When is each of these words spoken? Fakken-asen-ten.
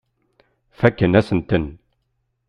Fakken-asen-ten. 0.79 1.65